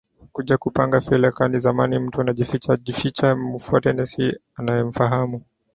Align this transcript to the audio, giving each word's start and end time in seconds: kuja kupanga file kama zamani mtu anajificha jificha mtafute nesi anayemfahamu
kuja 0.33 0.57
kupanga 0.57 1.01
file 1.01 1.31
kama 1.31 1.59
zamani 1.59 1.99
mtu 1.99 2.21
anajificha 2.21 2.77
jificha 2.77 3.35
mtafute 3.35 3.93
nesi 3.93 4.37
anayemfahamu 4.55 5.41